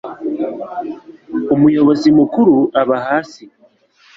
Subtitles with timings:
[1.55, 3.43] Umuyobozi mukuru aba hasi.